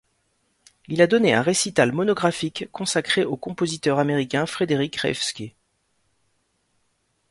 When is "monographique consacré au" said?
1.91-3.37